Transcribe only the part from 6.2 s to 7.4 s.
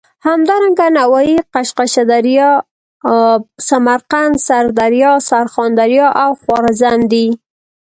او خوارزم دي.